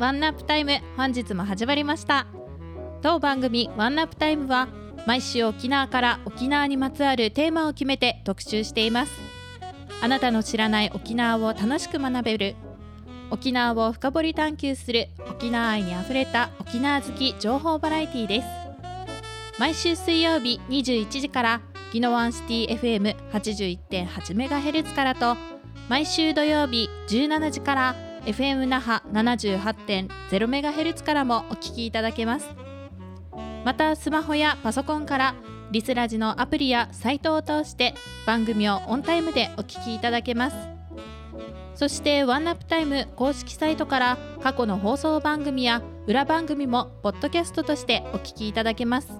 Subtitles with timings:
[0.00, 2.26] ワンナップタイム本日も始まりました。
[3.02, 4.68] 当番組ワンナップタイムは
[5.06, 9.12] 毎週沖縄から沖縄にまつわるテーマを決めて特集しています。
[10.00, 12.56] あなたの知らない沖縄を楽しく学べる
[13.30, 18.48] 沖縄を深掘り探求する沖縄愛にあふれた沖縄好き情報バラエティです。
[19.58, 21.60] 毎週水曜日21時から
[21.92, 23.18] ギノワンシティ
[23.90, 25.36] FM81.8MHz からと
[25.90, 32.48] 毎週土曜日17時から FM 那覇 78.0MHz からもお聞きいただけます。
[33.64, 35.34] またスマホやパソコンから
[35.70, 37.94] リスラジのアプリやサイトを通して
[38.26, 40.56] 番組をオンタイムでお聞きいただけます。
[41.74, 49.12] そしてワンナップタイム公式サイトから過去の放送番組や裏番組もポッドキャストとしてお聞きいただけます。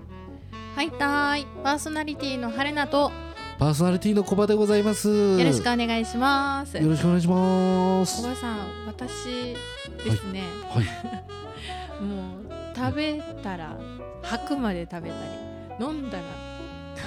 [0.77, 1.47] はいたーい。
[1.65, 3.13] パーソナリティの春菜と
[3.61, 5.11] パーソナリティのコバでございます。
[5.11, 8.23] よろしくお願いしますよろしくお願いします。
[8.23, 9.55] 小林さん私
[10.03, 10.85] ですね、はい。
[12.03, 13.77] もう食べたら
[14.23, 15.17] 吐くまで食べた
[15.79, 16.50] り飲んだら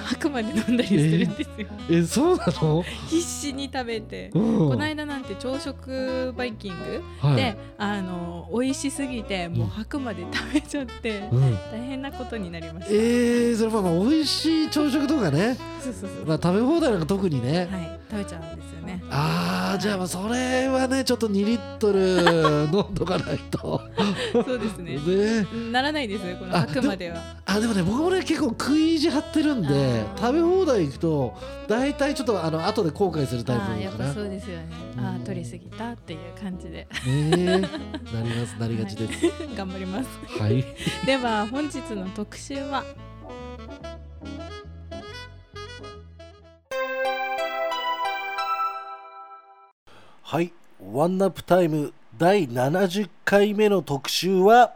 [0.02, 2.84] 吐くまで飲んだりするんですよ、え、そうなの？
[3.08, 4.68] 必死に食べて、うん。
[4.70, 11.54] この間なんて朝食バイキングはい、で、あの美味しすぎてもう吐くまで食べちゃって、うん。
[11.70, 17.68] 大変なことになりました、えー、それまあまあ美味しい朝食とかね、そうそうそう、まあ食べ放題なんか特にね。
[17.70, 18.00] はい。
[18.10, 19.02] 食べちゃうんですよね。
[19.10, 23.80] ああ、じゃあまあそれはねちょっと2リットル飲んどかないと。
[24.32, 24.98] そうですね。
[25.04, 25.46] ね。
[25.72, 27.20] ならないですよこのあ吐くまでは。
[27.46, 29.68] あでもね僕もね結構食い意地張ってるんで
[30.16, 31.34] 食べ放題行くと
[31.68, 34.14] 大体ちょっとあの後で後悔するタイプああやっぱかな。
[34.14, 34.68] そうですよね。
[34.98, 36.86] ああ取りすぎたっていう感じで。
[36.86, 37.44] ねえ。
[37.46, 37.68] なり
[38.40, 39.20] ますなりがちです。
[39.56, 40.08] 頑張ります。
[40.40, 40.64] はい。
[41.06, 42.84] では本日の特集は？
[50.22, 50.52] はい。
[50.92, 54.74] ワンナップタイム第70回目の特集は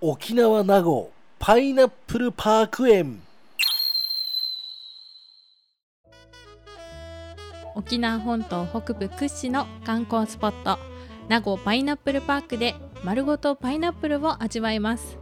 [0.00, 1.10] 沖縄名護
[1.40, 3.22] パイナップルパーク園。
[7.76, 10.80] 沖縄本島北部屈指の観光スポット
[11.28, 15.16] 名護パイナップルパークで丸ごとパイナップルを味わいます。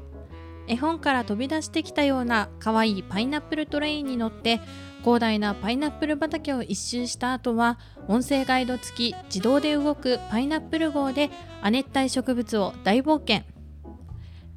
[0.67, 4.61] 絵本から飛び出してきたような可愛いパイナップルトレインに乗って
[5.03, 7.79] 広大なパイナップル畑を一周した後は
[8.09, 13.45] 音声ガイド付き自動で動くパイナップル号で亜熱帯植物を大冒険。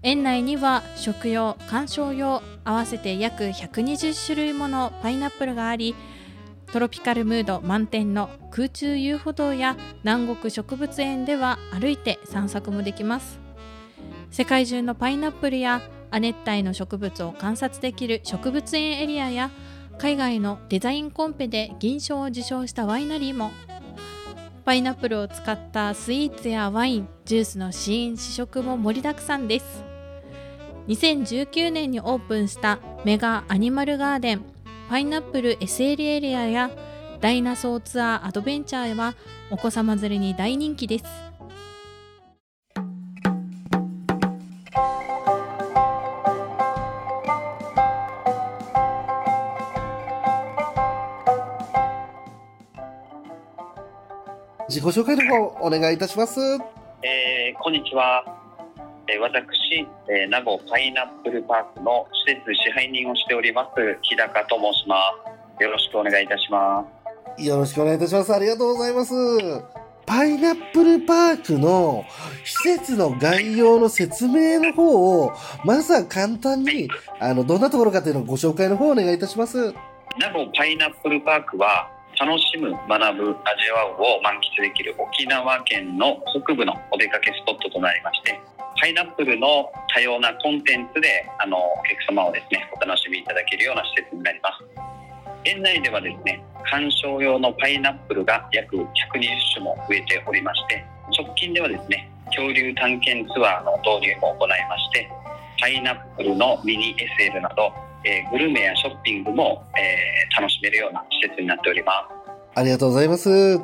[0.01, 5.93] 園内には食用観賞用合わせて約120種類ものパイナップルがあり
[6.71, 13.39] トロピカルムード満点の空中遊歩道や南国植物園では歩いて散策もできます。
[14.29, 19.49] 世界中のパイナップルや亜熱帯の植物を観察できる植物園エリアや
[19.97, 23.51] 海外のデザインコンペで銀賞を受賞したワイナリーも。
[24.63, 29.88] パイナップルを使ったスイーツやワインジュースの試飲試食も盛りだくさんです。
[30.89, 34.41] 2019年にオープンしたメガアニマルガーデン
[34.89, 36.71] パイナップル SL エリアや
[37.21, 39.13] ダイナソーツアーアドベンチャーは
[39.51, 41.05] お子様連れに大人気です
[54.67, 56.39] 自己紹介の方お願いいたします。
[57.01, 58.38] えーこんにちは。
[59.11, 64.95] えー私、えー名護パイナップルパークの施設支配人をしております、日高と申しま
[65.57, 65.63] す。
[65.63, 66.85] よろしくお願いいたしま
[67.35, 67.43] す。
[67.43, 68.31] よろしくお願いいたします。
[68.31, 69.13] ありがとうございます。
[70.05, 72.05] パイナップルパークの
[72.43, 75.31] 施設の概要の説明の方を、
[75.65, 76.87] まずは簡単に、
[77.19, 79.73] あの、どんなところかというのをご紹介の方をお願いいたします。
[80.19, 81.89] 名護パイナップルパークは、
[82.19, 88.39] 楽しむ、学ぶ、味わうを満喫できる沖縄県の北部のお出かけスポットとなりまして、
[88.79, 94.63] パイナップルの多様なコンテンツで、あの、お客様をですね、お楽しみいただけるような施設になります。
[95.43, 98.87] 園内ではですね、観賞用のパイナップルが約120
[99.53, 100.85] 種も増えておりまして、
[101.17, 105.09] 直近ではですね、恐竜探検ツアーの導入も行いまして、
[105.59, 107.73] パイナップルのミニ SL など、
[108.05, 112.59] えーグルメやショッピングも、えー楽しめるような施設になっております。
[112.59, 113.59] ありがとうございます。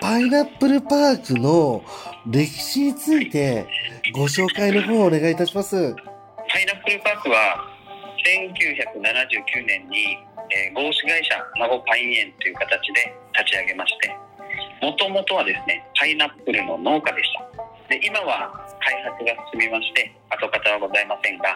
[0.00, 1.82] パイナップルパークの
[2.28, 3.66] 歴史について
[4.12, 5.96] ご紹介の方をお願いいたします。
[6.52, 7.56] パイナップルパークは
[8.20, 10.18] 1979年に、
[10.52, 14.08] えー合資会社孫パイン園という形で立ち上げまして
[14.80, 18.48] もともとはですねパイナップルの農家でしたで今は
[18.80, 21.52] 開発が進みまして跡形はございませんが、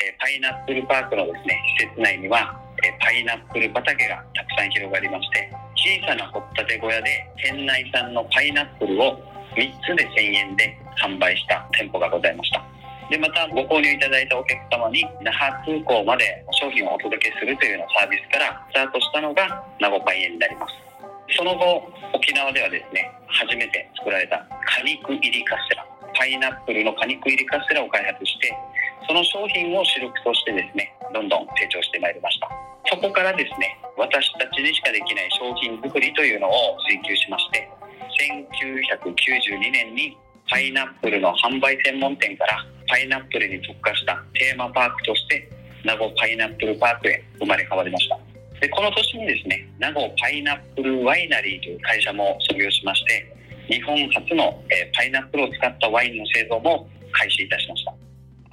[0.00, 2.52] えーパイナップルパークのですね施設内には、
[2.84, 12.62] えーパイナップル畑がたくさん広がりまして小さな掘ったて小屋で県内産のパイナップルを3つで1000円で販売した店舗がございました。
[13.10, 19.44] でまたご購入いただいたお客様に那覇空港まで商品をお届けするというようなサービスからスタートしたのが
[19.78, 20.72] 名護パイエになります。
[21.36, 25.86] その後沖縄ではですね初めて作られた果肉入りカステラ
[26.16, 28.54] パイナップルの果肉入りカステラを開発して
[29.08, 32.48] その商品を主力としてですねどんどん成長してまいりました。
[32.90, 37.68] そこからですね私たちにしかできない商品作りというのを追求しまして
[38.18, 40.16] 1992年に
[40.48, 45.48] パイナップルの販売専門店からパイナップルに特化したテーマパークとして
[45.84, 48.18] 名護パイナップルパークへ生まれ変わりました。
[48.60, 53.34] でこの年にですね名護パイナップルワイナリーという会社も創業しまして
[53.68, 57.94] 日本初の、えパイナップルを使ったワインの製造も開始いたしました。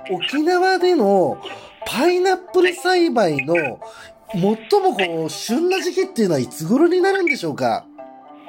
[0.10, 1.42] 沖縄での
[1.86, 3.80] パイナップル栽培の
[4.34, 4.58] 最も
[4.96, 7.86] こう旬な時期っていうのはいつ頃になるんでしょうか？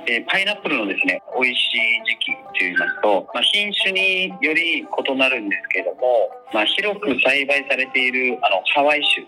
[0.06, 9.26] えパイナップルのですね美味しい時期といいますと、まあ、品種により異なるんですけれども、まあ、広く栽培されているあのハワイ種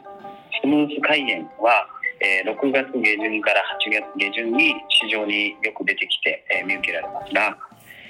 [0.60, 1.86] スムース海塩は、
[2.20, 7.56] えー6月下旬から8月下旬に市場によく出てきて、えー見受けられますが、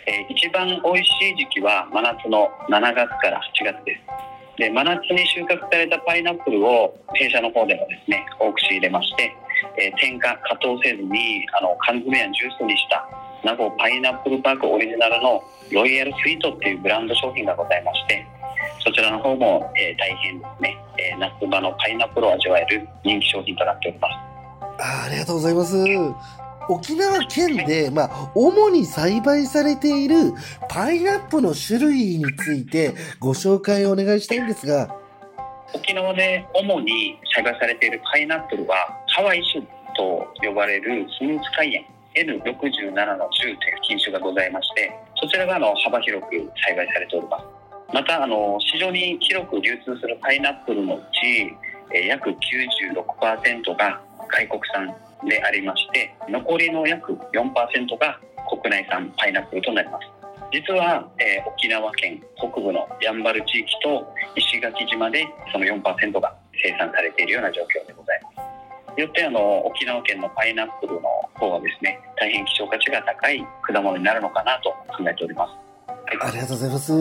[0.07, 4.03] えー一番美味しい時期は真夏の7月から8月です。
[4.57, 9.35] で真夏に収穫されたパイナップルを弊社の方でもですね多く仕入れまして、
[9.79, 13.07] えー添加加糖せずにあの缶詰やジュースにした
[13.45, 18.27] 名護パイナップルパークオリジナルのロイヤルスイートっていうブランド商品がございまして
[18.85, 24.13] そちらの方も、えー大変ですね、えー夏場のパイナップルを味わえる人気商品となっております。
[24.81, 25.77] あありがとうございます。
[26.69, 30.33] 沖縄県で、まあ、主に栽培されている
[30.69, 34.89] パイナップルの種類についてご紹介をお願いしたいんですが、
[35.75, 38.77] 沖縄で主に栽培されているパイナップルは
[39.15, 39.63] ハワイ種
[39.97, 41.73] と呼ばれるスムース海
[42.17, 44.91] 塩 N67 の10という品種がございまして
[45.23, 46.31] そちらがあの幅広く
[46.67, 47.45] 栽培されております。
[47.95, 51.47] またあの市場に広く流通するパイナップルのうち
[52.09, 54.91] 約96%が外国産
[55.29, 57.55] でありまして残りの約4%
[57.97, 58.19] が
[58.51, 60.09] 国内産パイナップルとなります。
[60.51, 68.54] 実は、えー沖縄県北部のやんばる地域と石垣島でその4%が生産されているような状況でございます。
[69.03, 71.01] よってあの沖縄県のパイナップルの
[71.35, 75.53] 方はですね大変希少価値が高い果物になるのかなと考えております。
[76.21, 76.93] ありがとうございます。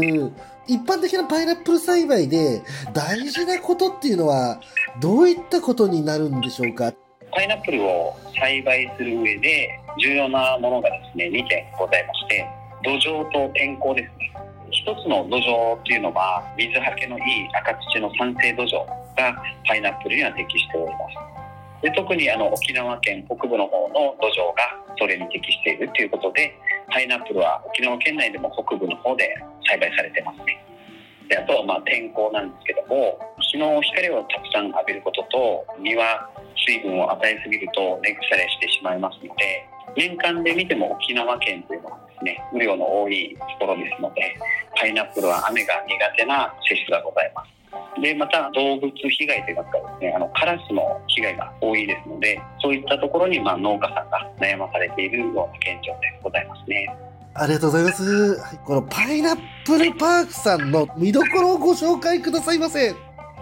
[0.65, 2.61] 一般的なパイナップル栽培で
[2.93, 4.59] 大事なことっていうのは
[4.99, 6.93] どういったことになるんでしょうか？
[7.31, 12.47] パイナップルを栽培する上で重要なものがですね2点ございまして
[12.83, 14.33] 土壌と天候ですね。
[14.71, 17.23] 一つの土壌っていうのは水はけのいい
[17.55, 21.42] 赤土の酸性土壌がパイナップルには適しております
[21.83, 26.55] で特にあの沖縄県北部の方の土壌がそれに適しているということで
[26.89, 29.35] パイナップルは沖縄県内でも北部の方で
[29.67, 30.63] 栽培されてますね。
[31.27, 36.29] であとはまあ天候なんですけども日の光をたくさん浴びることと実は
[36.65, 44.35] 水分を与えすぎると根腐れしてしまいますので年間で見ても沖縄県というのはですね雨量の多いところですので
[44.79, 47.62] パイナップルは雨が苦手な性質がございます。
[48.01, 56.95] でまた動物被害というかですねあのカラスの被害が多いですのでそういったところにまあ農家さんが悩まされているような現状でございますね
[57.35, 58.37] ありがとうございます。
[58.63, 62.93] このパイナップルパークさんの見どころをご紹介くださいませ。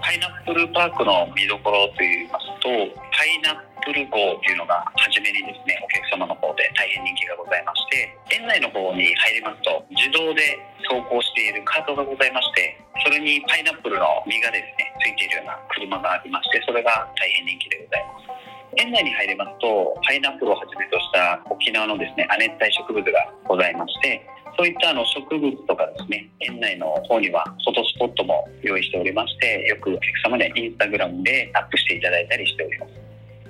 [0.01, 2.69] パイナップルパークの見どころといいますと
[3.13, 10.57] パイナップル号というのが初めにですねお客様の方で大変人気がございまして園内の方に入りますと自動で
[10.89, 18.41] 走行しているカートがございましてそれにパイナップルの実がですねついているような車がありましてそれが大変人気でございます。
[18.77, 24.23] 園内に入りますとパイナップルをはじめとした沖縄のですね亜熱帯植物がございまして
[24.57, 32.91] そういったあの植物とかですね園内の方にはフォトスポットも用意しておりましてよくお客様にはインスタグラムでアップしていただいたりしております。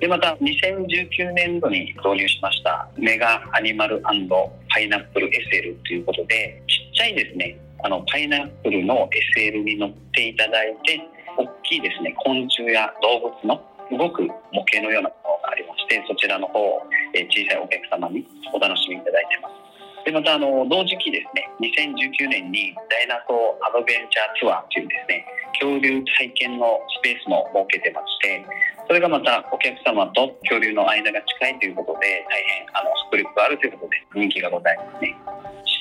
[0.02, 11.00] でまた2019年度に導入しましたメガアニマルパイナップル SL ということでちっちゃいですねあのパイナップルの SL に乗っていただいて
[11.38, 16.82] 大きいですね昆虫や動物の動く模型のようなものがありましてそちらの方を、
[17.14, 19.61] 小さいお客様にお楽しみいただいてます。
[20.06, 25.26] でまたあの同時期ですね2019年にダイナソーアドベンチャーツアーというですね
[25.62, 28.46] 恐竜体験のスペースも設けてまして
[28.88, 35.16] それがまたお客様と恐竜の間が近いということで大変あの迫力があるということで人気がございますね。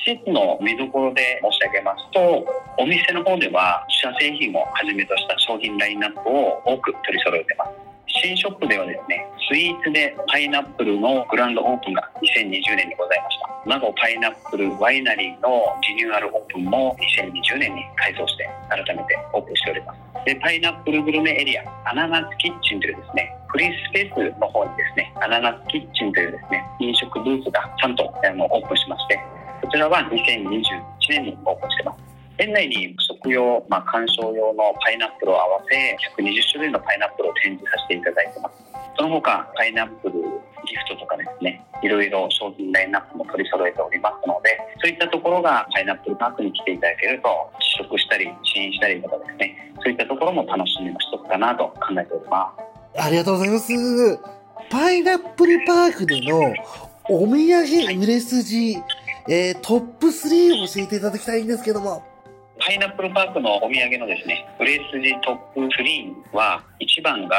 [0.05, 2.45] 施設の見どころで申し上げますと
[2.77, 7.71] お店の方では自社製品をはじめとした商品ラインナップを多く取り揃えてます。
[8.07, 13.51] 新ショップではですねスイーツでパイナップルのグランドオープンが2020年にございました。
[13.67, 19.99] 名護パイナップルワイナリーのリニューアルオープンも2020年に改装して改めてオープンしております。
[20.23, 29.19] でパイナップルグルメエリアアナナスキッチンというですねフリースペースの方にですねアナナスキッチンというですね飲食ブースがちゃんとあのオープンしまして
[29.63, 30.47] こちらは2021
[31.09, 31.99] 年にオープンしてます。
[32.37, 35.75] 園内に食用、まあ、観賞用のパイナップルを合わせ
[36.15, 38.70] 120種類のパイナップルを展示させていただいてます。
[39.01, 52.53] その他パイナップルギフトとかですねいろいろ商品ラインナップも取り揃えておりますのでそういったところがパイナップルパークに来ていただけると試食したり試飲したりとかですねそういったところも楽しみの一つかなと考えておりま
[52.93, 53.73] すありがとうございます。
[54.69, 56.53] パイナップルパークでの
[57.09, 58.77] お土産売れ筋、
[59.27, 62.03] えートップ3を教えていただきたいんですけども。
[62.59, 67.35] パイナップルパークのお土産のですね売れ筋トップ3は1番が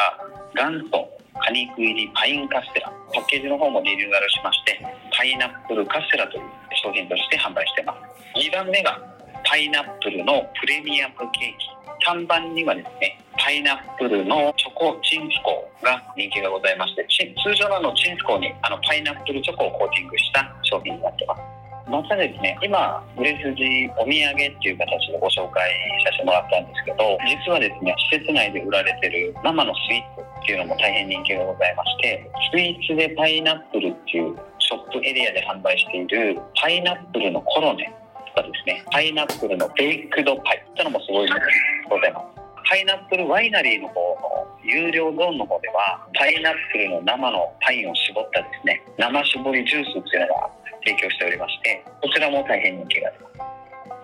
[0.56, 4.78] 元祖果肉入りパインカステラパッケージの方もリニューアルしまして
[5.10, 6.42] パイナップルカステラという
[6.82, 8.38] 商品として販売してます。
[8.38, 8.98] 2番目が
[9.44, 11.82] パイナップルのプレミアムケーキ。
[12.02, 21.52] 3番にはですねパイナップルのチョコチンスコが人気がございまして通常のチンスコにあのパイナップルチョコをコーティングした商品になってます。
[21.90, 25.68] またですね今売れ筋お土産っていう形でご紹介
[26.06, 30.02] させてもらったんですけど実はですね施設内で売られてる生のスイ
[30.42, 37.92] っていうのも大変人気がございましてスイーツでパイナップルっていうショップエリアで販売しているパイナップルのコロネ
[38.34, 41.42] とかですねパイナップルのベイクドパイってのもすごいのが
[41.88, 42.42] ございます。
[42.68, 50.50] パイナップルワイナリーの方の有料ゾーンの方ではパイナップルの生のパインを絞ったですね生搾りジュースっていうのが
[50.84, 53.51] 提供しておりましてこちらも大変人気があります。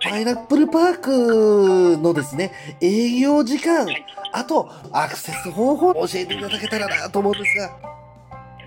[0.03, 7.71] パイナップルパークのですね、営業時間はい、あとアクセス方法を教えていただけたらなと思うんですが。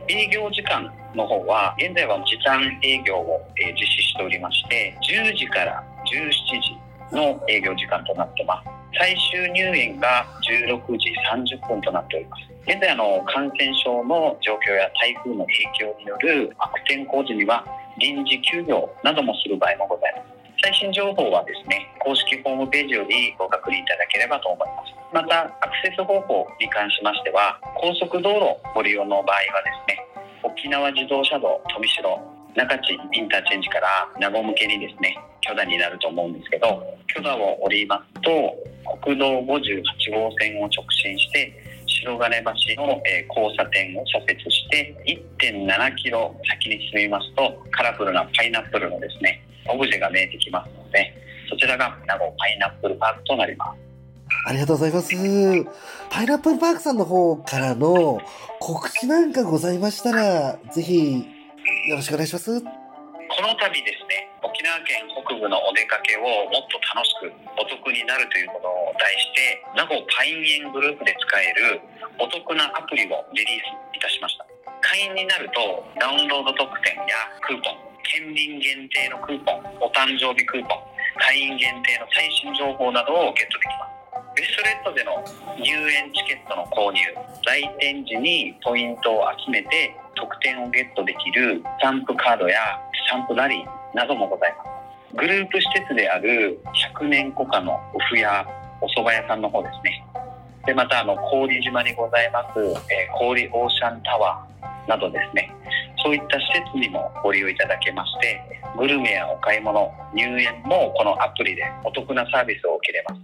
[0.07, 6.31] 営業時間の方は現在は時短営業を、えー実施しておりまして10時から17
[7.11, 8.67] 時の営業時間となってます。
[8.99, 10.25] 最終入園が
[10.69, 11.13] 16時
[11.55, 12.51] 30分となっております。
[12.67, 17.65] 現在あの感染症の状況や台風の影響による悪天候時には
[17.97, 24.93] 臨時休業などもする場合もございます最新情報はですね公式ホームページよりご確認いただければと思います。
[25.11, 30.05] またアクセス方法に関しましては高速道路ご利用の場合はですね
[30.43, 32.05] 沖縄自動車道富城
[32.55, 38.31] 中地インターチェンジから名護向けにですね許田になると思うんですけど許田を降りますと
[39.01, 41.51] 国道58号線を直進して
[41.85, 44.95] 白金橋の、え交差点を左折して
[45.39, 51.13] 1.7キロ先に進みますとカラフルなパイナップルのですねオブジェが見えてきますので
[51.49, 53.91] そちらが名護パイナップルパークとなります
[54.45, 55.13] ありがとうございます。
[56.09, 58.21] パイナップルパークさんの方からの
[58.59, 61.17] 告知なんかございましたら、ぜひ
[61.89, 62.61] よろしくお願いします。
[63.31, 71.79] この度ですね沖縄県北部のお出かけをもっと楽しくお得になるということを題して名護パイン園グループで使える
[72.19, 74.45] お得なアプリをリリースいたしました
[74.83, 84.01] 会員になるとダウンロード特典やクーポン県民限定のクーポンお誕生日クーポン会員限定の最新情報などをゲットできます。
[84.35, 85.23] ベストレッドでの
[85.59, 86.99] 入園チケットの購入
[87.45, 92.57] 来店時にポイントを集めて特典をゲットできるスタンプカードや
[93.07, 95.15] スタンプラリーなどもございます。
[95.15, 96.59] グループ施設である
[96.95, 98.45] 100年古家のおふや
[98.79, 100.03] お蕎麦屋さんの方ですね。
[100.65, 105.51] でまたあの氷島にございます、えー氷オーシャンタワーなどですね。
[106.03, 108.41] そういった施設にもご利用いただけまして
[108.77, 113.21] グルメやお買い物入園もこのアプリでお得なサービスを受けれます。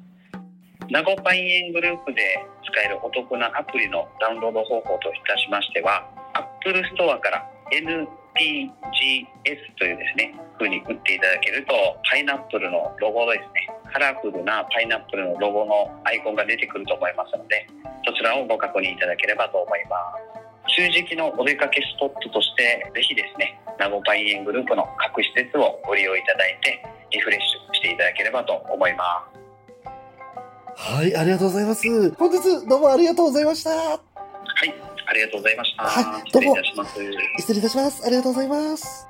[0.89, 2.21] 名護パイン園グループで
[2.63, 7.43] 使えるお得なアプリのダウンロード方法といたしましては Apple Store から
[7.75, 8.07] NPGS
[9.77, 11.73] というですね風に打っていただけると
[12.09, 17.67] パイナップルのロゴですねカラフルなパイナップルのロゴのアイコンが出てくると思いますので
[18.05, 19.97] そちらをご確認いただければと思いま
[20.39, 20.46] す。
[20.75, 29.37] 中時期のお出かけスポットとしてぜひですね名護パイン園グループの各施設をご利用いただいてリフレッシュしていただければと思います
[30.77, 32.11] はい、ありがとうございます。
[32.11, 33.71] 本日どうもありがとうございました。
[33.71, 34.73] はい、
[35.07, 35.83] ありがとうございました。
[35.83, 36.99] はい失礼いたします。
[37.39, 38.05] 失礼いたします。
[38.05, 39.07] ありがとうございます。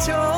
[0.00, 0.33] 就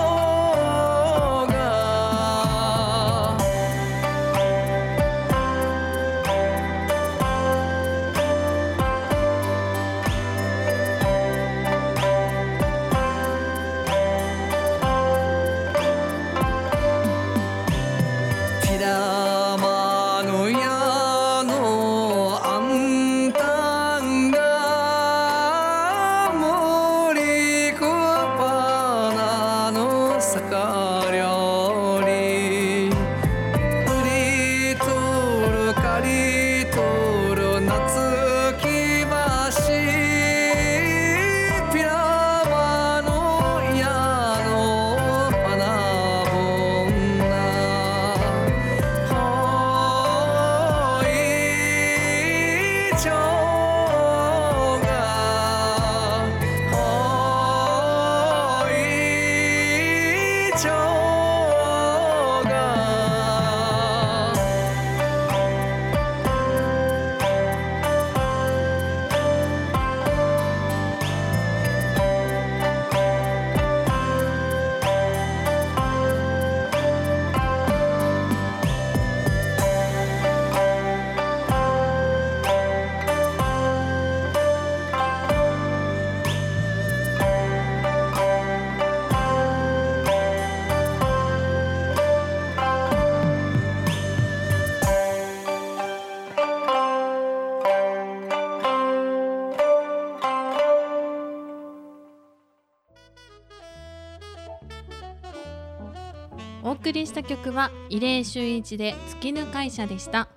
[106.76, 110.28] 送りした曲は異例周一で月ぬ会社でした。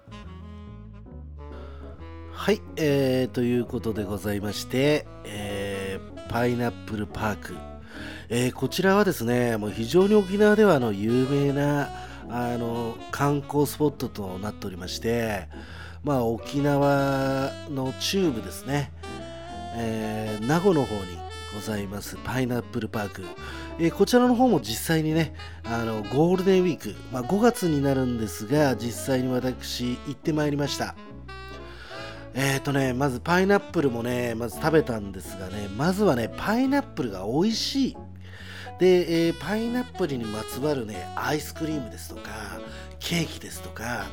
[2.32, 7.56] はい、えー、ということでございまして、えーパイナップルパーク、
[8.30, 11.90] えーこちらはですねもう非常に沖縄ではあの有名な
[12.30, 15.48] あの観光スポットとなっておりまして、
[16.04, 18.92] まあ、沖縄の中部ですね、
[19.76, 21.02] えー名護の方に
[21.54, 23.24] ございますパイナップルパーク、
[23.80, 30.96] えーこちらの方も実際にねあのゴールデンウィーク、まあ、5月になるんですが実際に私行ってまいりました
[32.36, 37.98] えーとね、まずパイナップルもね、まず食べたんですがね、まずはね、パイナップルが美味しい。
[38.78, 42.30] で、えーパイナップルにまつわるね、アイスクリームですとか、
[43.00, 44.06] ケーキですとか、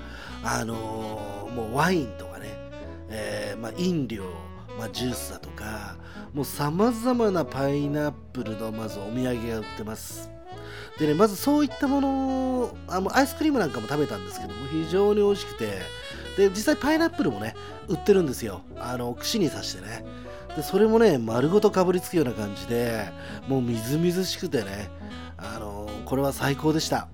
[0.42, 2.48] あのーもうワインとかね、
[3.10, 4.24] えーまあ、飲料、
[4.78, 5.96] まあ、ジュースだとか、
[6.32, 10.30] もう様々なパイナップルのまずお土産が売ってます。
[10.98, 15.78] でね、まずそういったものをあもアイスクリームなんかも食べたんですけども、非常に美味しくて、
[16.36, 17.54] で、実際パイナップルもね、
[17.88, 18.62] 売ってるんですよ。
[18.78, 20.04] あの、串に刺してね。
[20.56, 23.10] で、それもね、丸ごとかぶりつくような感じで、
[23.48, 24.90] もうみずみずしくてね、
[25.36, 27.08] あの、これは最高でした。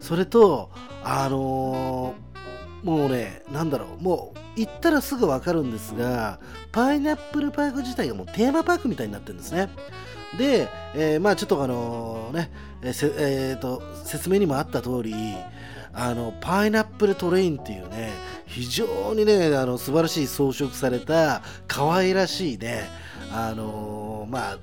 [0.00, 0.70] それと、
[1.04, 2.14] あの
[2.82, 6.40] もうね、なんだろう、もう行ったらすぐわかるんですが、
[6.72, 9.68] パイナップルパーク自体がもうテーマパークみたいになってるんですね。
[10.38, 12.50] で、えーまあちょっとあのね、
[12.82, 15.14] えーせえーと説明にもあった通り、
[15.92, 18.12] あのパイナップルトレインっていうね
[18.46, 22.88] 非常にねあの素晴らしい装飾された可愛らしいね
[23.32, 24.58] あのーまあ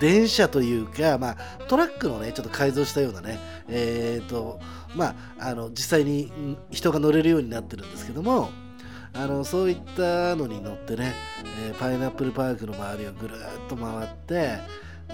[0.00, 1.36] 電車というか、まあ、
[1.68, 4.60] トラックのねちょっと改造したようなねえっ、と
[4.94, 6.32] まああの実際に
[6.70, 8.50] 人が乗れるようになってるんですけども
[9.14, 11.14] あのそういったのに乗ってね、
[11.66, 14.58] えーパイナップルパークの周りをぐるっと回って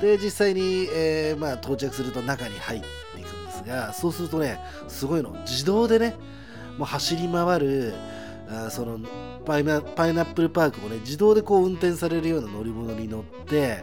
[0.00, 2.86] で実際に、えーまあ、到着すると中に入って
[3.20, 6.14] いくんですがそうするとねすごいの自動でね
[6.76, 7.94] もう走り回る
[8.50, 9.00] あその
[9.48, 13.82] パイナパイナップルパークをね自動でこう運転されるような乗り物に乗って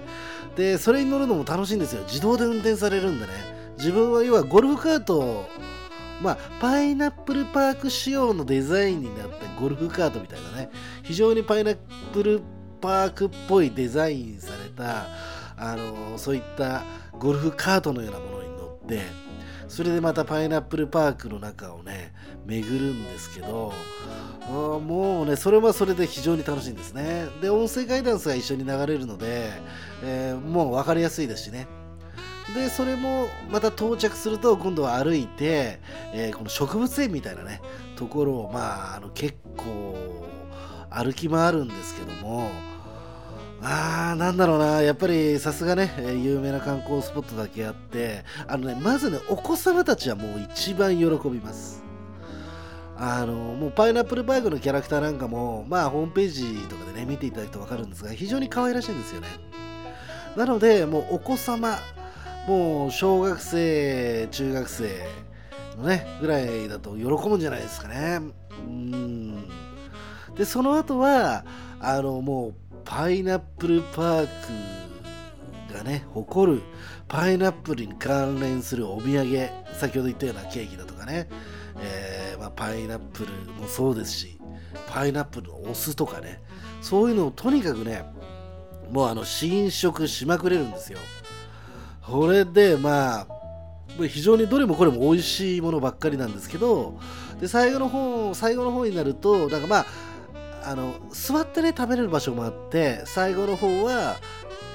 [0.56, 2.04] でそれに乗るのも楽しいんですよ。
[2.04, 3.34] 自動で運転されるんでね。
[3.78, 5.50] 自分は要はゴルフカートを
[6.22, 10.70] まあ、パイナップルパーク仕様のデザインになったゴルフカートみたいなね
[11.04, 11.78] 非常にパイナッ
[12.14, 12.42] プル
[12.80, 15.08] パークっぽいデザインされた
[15.58, 16.84] あのそういった
[17.20, 19.02] ゴルフカートのようなものに乗って
[19.68, 22.14] それでまたパイナップルパークの中をね
[22.46, 23.74] 巡るんですけど
[24.50, 27.26] もうねそれはそれで非常に楽しいんですね。
[27.42, 29.52] で音声ガイダンスが一緒に流れるので、
[30.04, 31.68] えーもう分かりやすいですしね。
[32.54, 35.80] でそれもまた到着すると今度は歩いて、
[36.14, 37.62] えーこの植物園みたいなね
[37.96, 39.96] ところをまああの結構
[40.92, 42.52] 歩き回るんですけども
[43.62, 44.82] あーなんだろうな。
[44.82, 45.92] やっぱりさすがね
[46.24, 51.84] 有名な観光スポットだけあってあのねまずねお子様たちはもう一番喜びます。
[52.98, 59.28] あのもうパイナップルバーグのキャラクターなんかもまあホームページとかでね見ていただくと分かるんですが非常に可愛らしいんですよね。
[60.38, 61.78] なのでもうお子様
[62.48, 65.08] もう小学生中学生
[65.78, 68.22] のねぐらいだと喜ぶんじゃないですかね。
[68.66, 69.48] うん。
[70.36, 71.44] でその後は
[71.80, 72.54] あのもう
[72.86, 76.62] パイナップルパークがね誇る
[77.08, 81.28] パイナップルに関連するお土産先ほど言ったようなケーキだとかね、
[81.80, 84.40] えーまあ、パイナップルもそうですし
[84.88, 86.42] パイナップルのお酢とかね。
[86.82, 88.06] そういうのをとにかくね
[88.92, 91.00] もうあの試食しまくれるんですよ。
[92.04, 93.28] これでまあ
[94.08, 97.00] 非常にどれもこれも美味しいものばっかりなんですけど
[97.40, 99.86] で最後の方最後の方になるとなんかまあ
[100.66, 104.18] あの座ってね食べれる場所もあって最後の方は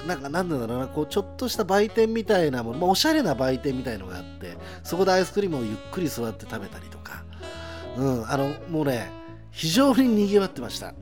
[0.07, 7.23] なんかなんだろうなこうちょっとした売店みたいなもの、まあ、おしゃれな売店みたいのがあってそこでアイスクリームをゆっくり座って食べたりとか、
[7.97, 9.11] うん、あのもうね
[9.51, 10.93] 非常に賑わってました。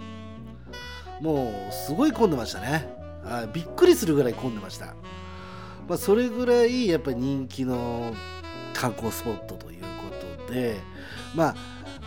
[1.22, 2.88] もうすごい混んでましたね。
[3.26, 4.96] あびっくりするぐらい混んでました。
[5.88, 8.14] まあ、それぐらいやっぱり人気の
[8.74, 9.88] 観光スポットというこ
[10.48, 10.80] とで
[11.36, 11.56] まあ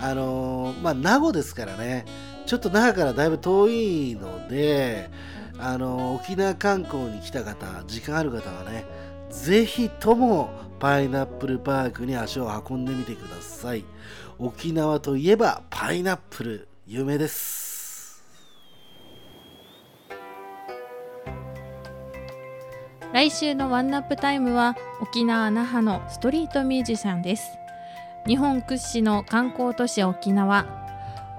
[0.01, 2.05] あのーまあ名護ですからね。
[2.47, 5.09] ちょっと那覇からだいぶ遠いので
[5.59, 8.85] あの沖縄観光に来た方時間ある方はね
[9.31, 13.85] ぜひともパイナップルパークに足を運んでみてください。
[14.39, 18.25] 沖縄といえばパイナップル有名です。
[23.13, 27.45] 来週のワンナップタイムは沖縄那覇のストリートミュージシャンです。
[28.27, 30.82] 日本屈指の観光都市沖縄。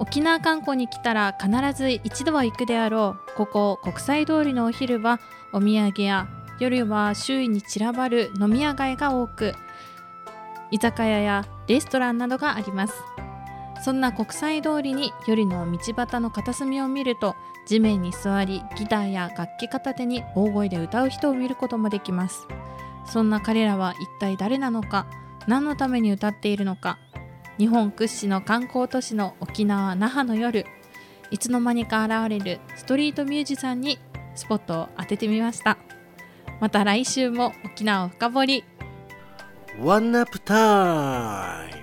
[0.03, 3.37] 沖縄観光に来たら必ず一度は行くであろう。
[3.37, 5.21] ここ国際通りのお昼は
[5.53, 6.27] お土産や
[6.59, 9.53] 夜は周囲に散らばる飲み屋街が多く
[10.71, 12.93] 居酒屋やレストランなどがあります。
[13.81, 22.45] そんな国際通りに夜の道端の片隅を見ると地面に座りギターや楽器片手に大声で歌う人を見ることもできます。
[23.05, 25.05] そんな彼らは一体誰なのか
[25.47, 26.97] 何のために歌っているのか
[27.57, 30.65] 日本屈指の観光都市の沖縄・那覇の夜
[31.29, 33.99] いつの間にか現れるストリートミュージシャンに
[34.35, 35.77] スポットを当ててみました。
[36.59, 38.63] また来週も沖縄を深掘り。
[39.79, 41.82] ワンナップタイム